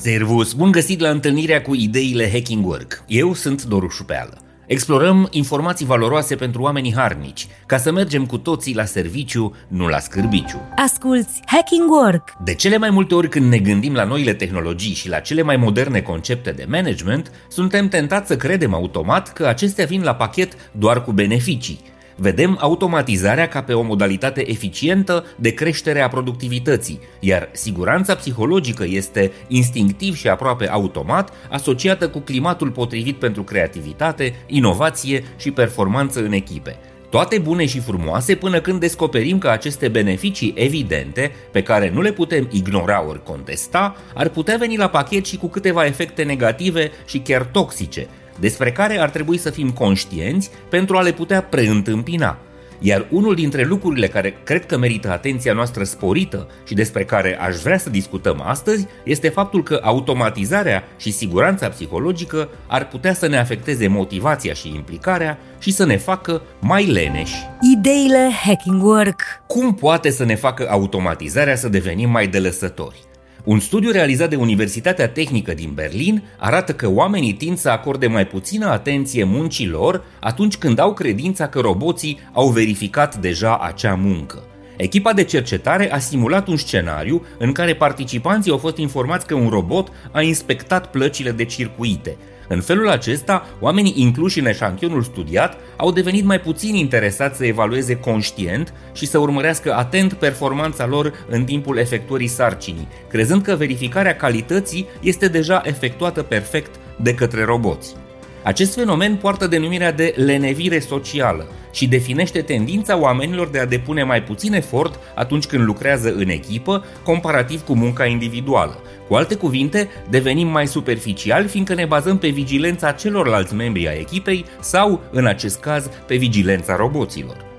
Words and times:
Servus! 0.00 0.52
Bun 0.52 0.70
găsit 0.70 1.00
la 1.00 1.08
întâlnirea 1.08 1.62
cu 1.62 1.74
ideile 1.74 2.30
Hacking 2.30 2.66
Work. 2.66 3.02
Eu 3.06 3.34
sunt 3.34 3.64
Doru 3.64 3.88
Șupeală. 3.88 4.42
Explorăm 4.66 5.28
informații 5.30 5.86
valoroase 5.86 6.34
pentru 6.34 6.62
oamenii 6.62 6.94
harnici, 6.94 7.46
ca 7.66 7.76
să 7.76 7.92
mergem 7.92 8.26
cu 8.26 8.38
toții 8.38 8.74
la 8.74 8.84
serviciu, 8.84 9.54
nu 9.68 9.88
la 9.88 9.98
scârbiciu. 9.98 10.60
Asculți 10.76 11.40
Hacking 11.46 11.90
Work! 11.90 12.32
De 12.44 12.54
cele 12.54 12.76
mai 12.76 12.90
multe 12.90 13.14
ori 13.14 13.28
când 13.28 13.50
ne 13.50 13.58
gândim 13.58 13.94
la 13.94 14.04
noile 14.04 14.34
tehnologii 14.34 14.94
și 14.94 15.08
la 15.08 15.18
cele 15.18 15.42
mai 15.42 15.56
moderne 15.56 16.00
concepte 16.00 16.50
de 16.50 16.66
management, 16.68 17.30
suntem 17.48 17.88
tentați 17.88 18.28
să 18.28 18.36
credem 18.36 18.74
automat 18.74 19.32
că 19.32 19.46
acestea 19.46 19.84
vin 19.84 20.02
la 20.02 20.14
pachet 20.14 20.52
doar 20.72 21.04
cu 21.04 21.12
beneficii, 21.12 21.80
Vedem 22.22 22.56
automatizarea 22.60 23.48
ca 23.48 23.62
pe 23.62 23.72
o 23.72 23.82
modalitate 23.82 24.50
eficientă 24.50 25.24
de 25.36 25.54
creștere 25.54 26.00
a 26.00 26.08
productivității, 26.08 27.00
iar 27.20 27.48
siguranța 27.52 28.14
psihologică 28.14 28.84
este 28.88 29.32
instinctiv 29.48 30.16
și 30.16 30.28
aproape 30.28 30.68
automat 30.68 31.32
asociată 31.50 32.08
cu 32.08 32.18
climatul 32.18 32.70
potrivit 32.70 33.16
pentru 33.16 33.42
creativitate, 33.42 34.34
inovație 34.46 35.24
și 35.36 35.50
performanță 35.50 36.24
în 36.24 36.32
echipe. 36.32 36.76
Toate 37.10 37.38
bune 37.38 37.66
și 37.66 37.80
frumoase 37.80 38.34
până 38.34 38.60
când 38.60 38.80
descoperim 38.80 39.38
că 39.38 39.48
aceste 39.48 39.88
beneficii 39.88 40.54
evidente, 40.56 41.32
pe 41.50 41.62
care 41.62 41.90
nu 41.94 42.00
le 42.00 42.12
putem 42.12 42.48
ignora 42.50 43.06
ori 43.06 43.22
contesta, 43.22 43.96
ar 44.14 44.28
putea 44.28 44.56
veni 44.56 44.76
la 44.76 44.88
pachet 44.88 45.26
și 45.26 45.36
cu 45.36 45.48
câteva 45.48 45.86
efecte 45.86 46.22
negative 46.22 46.90
și 47.06 47.18
chiar 47.18 47.42
toxice, 47.42 48.08
despre 48.40 48.72
care 48.72 48.98
ar 48.98 49.10
trebui 49.10 49.38
să 49.38 49.50
fim 49.50 49.70
conștienți 49.70 50.50
pentru 50.68 50.96
a 50.96 51.02
le 51.02 51.12
putea 51.12 51.42
preîntâmpina. 51.42 52.38
Iar 52.82 53.06
unul 53.10 53.34
dintre 53.34 53.64
lucrurile 53.64 54.08
care 54.08 54.36
cred 54.44 54.66
că 54.66 54.78
merită 54.78 55.10
atenția 55.10 55.52
noastră 55.52 55.84
sporită 55.84 56.48
și 56.66 56.74
despre 56.74 57.04
care 57.04 57.38
aș 57.40 57.56
vrea 57.56 57.78
să 57.78 57.90
discutăm 57.90 58.42
astăzi 58.44 58.86
este 59.04 59.28
faptul 59.28 59.62
că 59.62 59.80
automatizarea 59.82 60.84
și 60.96 61.12
siguranța 61.12 61.68
psihologică 61.68 62.48
ar 62.66 62.88
putea 62.88 63.14
să 63.14 63.28
ne 63.28 63.38
afecteze 63.38 63.86
motivația 63.86 64.52
și 64.52 64.68
implicarea 64.74 65.38
și 65.58 65.72
să 65.72 65.86
ne 65.86 65.96
facă 65.96 66.42
mai 66.60 66.86
leneși. 66.86 67.34
Ideile 67.76 68.30
Hacking 68.44 68.82
Work 68.82 69.22
Cum 69.46 69.74
poate 69.74 70.10
să 70.10 70.24
ne 70.24 70.34
facă 70.34 70.68
automatizarea 70.70 71.56
să 71.56 71.68
devenim 71.68 72.10
mai 72.10 72.26
delăsători? 72.26 73.08
Un 73.50 73.60
studiu 73.60 73.90
realizat 73.90 74.30
de 74.30 74.36
Universitatea 74.36 75.08
Tehnică 75.08 75.54
din 75.54 75.70
Berlin 75.74 76.22
arată 76.38 76.72
că 76.74 76.88
oamenii 76.88 77.32
tind 77.32 77.58
să 77.58 77.68
acorde 77.68 78.06
mai 78.06 78.26
puțină 78.26 78.66
atenție 78.66 79.24
muncii 79.24 79.68
lor 79.68 80.04
atunci 80.20 80.56
când 80.56 80.78
au 80.78 80.94
credința 80.94 81.48
că 81.48 81.60
roboții 81.60 82.18
au 82.32 82.48
verificat 82.48 83.16
deja 83.16 83.58
acea 83.58 83.94
muncă. 83.94 84.42
Echipa 84.80 85.12
de 85.12 85.24
cercetare 85.24 85.92
a 85.92 85.98
simulat 85.98 86.48
un 86.48 86.56
scenariu 86.56 87.26
în 87.38 87.52
care 87.52 87.74
participanții 87.74 88.50
au 88.50 88.58
fost 88.58 88.76
informați 88.76 89.26
că 89.26 89.34
un 89.34 89.48
robot 89.48 89.88
a 90.12 90.20
inspectat 90.20 90.90
plăcile 90.90 91.30
de 91.30 91.44
circuite, 91.44 92.16
în 92.48 92.60
felul 92.60 92.88
acesta, 92.88 93.46
oamenii 93.60 93.94
incluși 93.96 94.38
în 94.38 94.46
eșantionul 94.46 95.02
studiat 95.02 95.58
au 95.76 95.92
devenit 95.92 96.24
mai 96.24 96.40
puțin 96.40 96.74
interesați 96.74 97.36
să 97.36 97.46
evalueze 97.46 97.96
conștient 97.96 98.74
și 98.92 99.06
să 99.06 99.18
urmărească 99.18 99.74
atent 99.74 100.12
performanța 100.12 100.86
lor 100.86 101.12
în 101.28 101.44
timpul 101.44 101.76
efectuării 101.76 102.26
sarcinii, 102.26 102.88
crezând 103.08 103.42
că 103.42 103.54
verificarea 103.54 104.16
calității 104.16 104.86
este 105.00 105.28
deja 105.28 105.62
efectuată 105.64 106.22
perfect 106.22 106.74
de 106.96 107.14
către 107.14 107.44
roboți. 107.44 107.94
Acest 108.42 108.74
fenomen 108.74 109.16
poartă 109.16 109.46
denumirea 109.46 109.92
de 109.92 110.14
lenevire 110.16 110.78
socială 110.78 111.48
și 111.72 111.88
definește 111.88 112.40
tendința 112.40 112.98
oamenilor 112.98 113.48
de 113.48 113.58
a 113.58 113.66
depune 113.66 114.02
mai 114.02 114.22
puțin 114.22 114.52
efort 114.52 114.98
atunci 115.14 115.46
când 115.46 115.64
lucrează 115.64 116.12
în 116.12 116.28
echipă, 116.28 116.84
comparativ 117.04 117.64
cu 117.64 117.74
munca 117.74 118.04
individuală. 118.04 118.80
Cu 119.08 119.14
alte 119.14 119.34
cuvinte, 119.34 119.88
devenim 120.10 120.48
mai 120.48 120.66
superficiali 120.66 121.48
fiindcă 121.48 121.74
ne 121.74 121.84
bazăm 121.84 122.18
pe 122.18 122.28
vigilența 122.28 122.92
celorlalți 122.92 123.54
membri 123.54 123.88
ai 123.88 123.98
echipei 123.98 124.44
sau, 124.60 125.00
în 125.10 125.26
acest 125.26 125.60
caz, 125.60 125.90
pe 126.06 126.16
vigilența 126.16 126.76
roboților. 126.76 127.49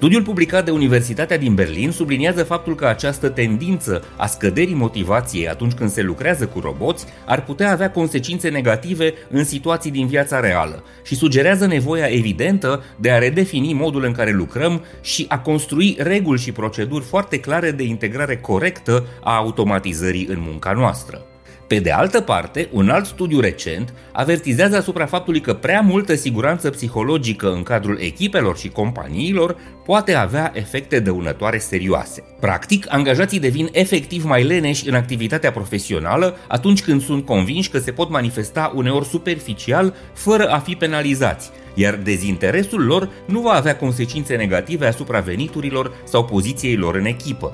Studiul 0.00 0.22
publicat 0.22 0.64
de 0.64 0.70
Universitatea 0.70 1.38
din 1.38 1.54
Berlin 1.54 1.90
subliniază 1.90 2.44
faptul 2.44 2.74
că 2.74 2.86
această 2.86 3.28
tendință 3.28 4.04
a 4.16 4.26
scăderii 4.26 4.74
motivației 4.74 5.48
atunci 5.48 5.72
când 5.72 5.90
se 5.90 6.02
lucrează 6.02 6.46
cu 6.46 6.60
roboți 6.60 7.06
ar 7.26 7.44
putea 7.44 7.70
avea 7.70 7.90
consecințe 7.90 8.48
negative 8.48 9.14
în 9.30 9.44
situații 9.44 9.90
din 9.90 10.06
viața 10.06 10.40
reală 10.40 10.84
și 11.04 11.14
sugerează 11.14 11.66
nevoia 11.66 12.06
evidentă 12.06 12.84
de 12.96 13.10
a 13.10 13.18
redefini 13.18 13.72
modul 13.72 14.04
în 14.04 14.12
care 14.12 14.30
lucrăm 14.30 14.84
și 15.00 15.24
a 15.28 15.38
construi 15.38 15.96
reguli 15.98 16.40
și 16.40 16.52
proceduri 16.52 17.04
foarte 17.04 17.40
clare 17.40 17.70
de 17.70 17.82
integrare 17.82 18.36
corectă 18.36 19.06
a 19.22 19.36
automatizării 19.36 20.26
în 20.26 20.38
munca 20.38 20.72
noastră. 20.72 21.29
Pe 21.70 21.78
de 21.78 21.90
altă 21.90 22.20
parte, 22.20 22.68
un 22.72 22.88
alt 22.88 23.06
studiu 23.06 23.40
recent 23.40 23.94
avertizează 24.12 24.76
asupra 24.76 25.06
faptului 25.06 25.40
că 25.40 25.54
prea 25.54 25.80
multă 25.80 26.14
siguranță 26.14 26.70
psihologică 26.70 27.52
în 27.52 27.62
cadrul 27.62 27.98
echipelor 28.00 28.58
și 28.58 28.68
companiilor 28.68 29.56
poate 29.84 30.14
avea 30.14 30.52
efecte 30.54 31.00
dăunătoare 31.00 31.58
serioase. 31.58 32.22
Practic, 32.40 32.86
angajații 32.88 33.40
devin 33.40 33.68
efectiv 33.72 34.24
mai 34.24 34.44
leneși 34.44 34.88
în 34.88 34.94
activitatea 34.94 35.50
profesională 35.50 36.36
atunci 36.48 36.82
când 36.82 37.02
sunt 37.02 37.24
convinși 37.24 37.70
că 37.70 37.78
se 37.78 37.92
pot 37.92 38.10
manifesta 38.10 38.72
uneori 38.74 39.06
superficial 39.06 39.94
fără 40.12 40.48
a 40.48 40.58
fi 40.58 40.74
penalizați, 40.74 41.50
iar 41.74 41.94
dezinteresul 41.94 42.84
lor 42.84 43.10
nu 43.26 43.40
va 43.40 43.52
avea 43.52 43.76
consecințe 43.76 44.36
negative 44.36 44.86
asupra 44.86 45.20
veniturilor 45.20 45.92
sau 46.04 46.24
poziției 46.24 46.76
lor 46.76 46.94
în 46.94 47.04
echipă. 47.04 47.52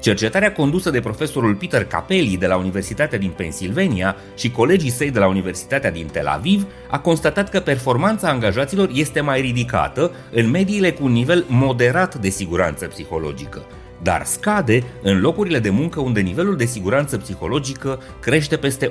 Cercetarea 0.00 0.52
condusă 0.52 0.90
de 0.90 1.00
profesorul 1.00 1.54
Peter 1.54 1.84
Capelli 1.84 2.36
de 2.36 2.46
la 2.46 2.56
Universitatea 2.56 3.18
din 3.18 3.30
Pennsylvania 3.30 4.16
și 4.36 4.50
colegii 4.50 4.90
săi 4.90 5.10
de 5.10 5.18
la 5.18 5.26
Universitatea 5.26 5.90
din 5.90 6.06
Tel 6.06 6.26
Aviv 6.26 6.66
a 6.90 6.98
constatat 6.98 7.48
că 7.48 7.60
performanța 7.60 8.28
angajaților 8.28 8.90
este 8.92 9.20
mai 9.20 9.40
ridicată 9.40 10.10
în 10.30 10.50
mediile 10.50 10.92
cu 10.92 11.04
un 11.04 11.12
nivel 11.12 11.44
moderat 11.48 12.14
de 12.14 12.28
siguranță 12.28 12.86
psihologică, 12.86 13.66
dar 14.02 14.24
scade 14.24 14.82
în 15.02 15.20
locurile 15.20 15.58
de 15.58 15.70
muncă 15.70 16.00
unde 16.00 16.20
nivelul 16.20 16.56
de 16.56 16.64
siguranță 16.64 17.16
psihologică 17.16 18.00
crește 18.20 18.56
peste 18.56 18.90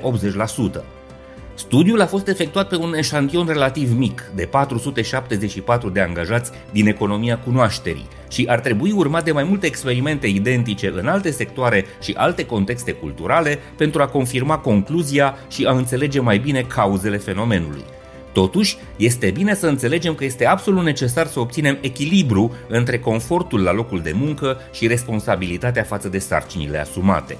Studiul 1.58 2.00
a 2.00 2.06
fost 2.06 2.28
efectuat 2.28 2.68
pe 2.68 2.76
un 2.76 2.94
eșantion 2.94 3.46
relativ 3.46 3.96
mic, 3.96 4.30
de 4.34 4.44
474 4.44 5.88
de 5.88 6.00
angajați 6.00 6.50
din 6.72 6.86
economia 6.86 7.38
cunoașterii, 7.38 8.08
și 8.28 8.44
ar 8.48 8.60
trebui 8.60 8.92
urmat 8.92 9.24
de 9.24 9.32
mai 9.32 9.44
multe 9.44 9.66
experimente 9.66 10.26
identice 10.26 10.92
în 10.96 11.06
alte 11.06 11.30
sectoare 11.30 11.86
și 12.00 12.14
alte 12.16 12.46
contexte 12.46 12.92
culturale 12.92 13.58
pentru 13.76 14.02
a 14.02 14.06
confirma 14.06 14.58
concluzia 14.58 15.36
și 15.50 15.64
a 15.64 15.72
înțelege 15.72 16.20
mai 16.20 16.38
bine 16.38 16.62
cauzele 16.62 17.16
fenomenului. 17.16 17.84
Totuși, 18.32 18.76
este 18.96 19.30
bine 19.30 19.54
să 19.54 19.66
înțelegem 19.66 20.14
că 20.14 20.24
este 20.24 20.46
absolut 20.46 20.84
necesar 20.84 21.26
să 21.26 21.40
obținem 21.40 21.78
echilibru 21.80 22.52
între 22.68 22.98
confortul 22.98 23.62
la 23.62 23.72
locul 23.72 24.00
de 24.00 24.12
muncă 24.14 24.60
și 24.72 24.86
responsabilitatea 24.86 25.82
față 25.82 26.08
de 26.08 26.18
sarcinile 26.18 26.78
asumate. 26.78 27.36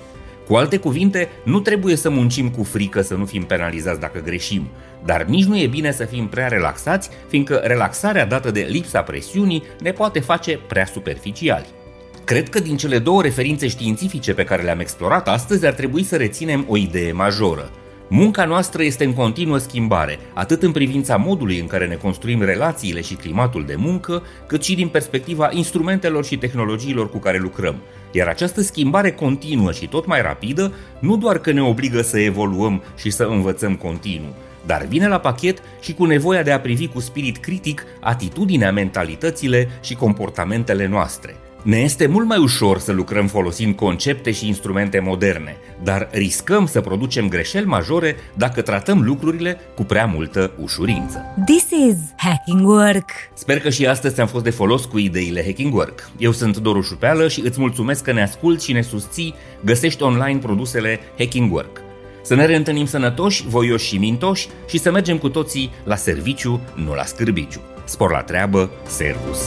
Cu 0.49 0.55
alte 0.55 0.77
cuvinte, 0.77 1.29
nu 1.45 1.61
trebuie 1.61 1.97
să 1.97 2.11
muncim 2.11 2.51
cu 2.51 2.63
frică 2.63 3.03
să 3.03 3.15
nu 3.15 3.25
fim 3.25 3.43
penalizați 3.43 4.01
dacă 4.01 4.21
greșim, 4.21 4.69
dar 5.05 5.23
nici 5.23 5.45
nu 5.45 5.59
e 5.59 5.67
bine 5.67 5.93
să 5.93 6.05
fim 6.05 6.27
prea 6.29 6.49
relaxați, 6.49 7.11
fiindcă 7.29 7.55
relaxarea 7.55 8.27
dată 8.27 8.51
de 8.51 8.67
lipsa 8.71 9.03
presiunii 9.03 9.63
ne 9.81 9.93
poate 9.93 10.21
face 10.21 10.59
prea 10.69 10.87
superficiali. 10.87 11.67
Cred 12.25 12.49
că 12.49 12.61
din 12.61 12.77
cele 12.77 12.99
două 12.99 13.23
referințe 13.23 13.69
științifice 13.69 14.35
pe 14.35 14.45
care 14.45 14.63
le-am 14.63 14.81
explorat 14.81 15.29
astăzi 15.29 15.67
ar 15.67 15.73
trebui 15.73 16.03
să 16.03 16.17
reținem 16.17 16.65
o 16.69 16.77
idee 16.77 17.13
majoră. 17.13 17.71
Munca 18.11 18.45
noastră 18.45 18.83
este 18.83 19.05
în 19.05 19.13
continuă 19.13 19.59
schimbare, 19.59 20.19
atât 20.35 20.63
în 20.63 20.73
privința 20.73 21.17
modului 21.17 21.59
în 21.59 21.67
care 21.67 21.87
ne 21.87 21.95
construim 21.95 22.43
relațiile 22.43 23.01
și 23.01 23.15
climatul 23.15 23.65
de 23.67 23.75
muncă, 23.77 24.23
cât 24.47 24.63
și 24.63 24.75
din 24.75 24.89
perspectiva 24.89 25.49
instrumentelor 25.53 26.25
și 26.25 26.37
tehnologiilor 26.37 27.11
cu 27.11 27.19
care 27.19 27.39
lucrăm. 27.39 27.77
Iar 28.13 28.27
această 28.29 28.61
schimbare 28.61 29.13
continuă 29.13 29.73
și 29.73 29.87
tot 29.87 30.07
mai 30.07 30.23
rapidă 30.23 30.73
nu 30.99 31.17
doar 31.17 31.39
că 31.39 31.53
ne 31.53 31.63
obligă 31.63 32.03
să 32.03 32.19
evoluăm 32.19 32.83
și 32.97 33.11
să 33.11 33.25
învățăm 33.25 33.75
continuu, 33.75 34.35
dar 34.67 34.87
vine 34.89 35.09
la 35.09 35.19
pachet 35.19 35.63
și 35.81 35.95
cu 35.95 36.05
nevoia 36.05 36.43
de 36.43 36.51
a 36.51 36.61
privi 36.61 36.89
cu 36.89 37.01
spirit 37.01 37.37
critic 37.37 37.85
atitudinea, 38.01 38.73
mentalitățile 38.73 39.69
și 39.81 39.95
comportamentele 39.95 40.87
noastre– 40.87 41.37
ne 41.63 41.77
este 41.77 42.07
mult 42.07 42.27
mai 42.27 42.39
ușor 42.39 42.79
să 42.79 42.93
lucrăm 42.93 43.27
folosind 43.27 43.77
concepte 43.77 44.31
și 44.31 44.47
instrumente 44.47 44.99
moderne, 44.99 45.57
dar 45.83 46.09
riscăm 46.13 46.67
să 46.67 46.81
producem 46.81 47.29
greșeli 47.29 47.67
majore 47.67 48.17
dacă 48.35 48.63
tratăm 48.63 49.03
lucrurile 49.03 49.61
cu 49.75 49.85
prea 49.85 50.07
multă 50.07 50.53
ușurință. 50.63 51.25
This 51.47 51.67
is 51.89 51.97
Hacking 52.17 52.69
Work! 52.69 53.11
Sper 53.35 53.61
că 53.61 53.71
și 53.71 53.87
astăzi 53.87 54.15
ți-am 54.15 54.27
fost 54.27 54.45
de 54.45 54.51
folos 54.51 54.85
cu 54.85 54.99
ideile 54.99 55.45
Hacking 55.45 55.75
Work. 55.75 56.11
Eu 56.19 56.33
sunt 56.33 56.57
Doru 56.57 56.81
Șupeală 56.81 57.29
și 57.29 57.41
îți 57.41 57.61
mulțumesc 57.61 58.03
că 58.03 58.13
ne 58.13 58.23
asculti 58.23 58.65
și 58.65 58.73
ne 58.73 58.83
susții, 58.83 59.35
găsești 59.65 60.03
online 60.03 60.39
produsele 60.39 61.01
Hacking 61.19 61.53
Work. 61.53 61.81
Să 62.23 62.35
ne 62.35 62.45
reîntâlnim 62.45 62.87
sănătoși, 62.87 63.45
voioși 63.49 63.87
și 63.87 63.99
mintoși 63.99 64.49
și 64.69 64.79
să 64.79 64.91
mergem 64.91 65.19
cu 65.19 65.29
toții 65.29 65.71
la 65.85 65.97
serviciu, 65.97 66.61
nu 66.75 66.95
la 66.95 67.05
scârbiciu. 67.05 67.61
Spor 67.85 68.11
la 68.11 68.23
treabă, 68.23 68.71
servus! 68.87 69.39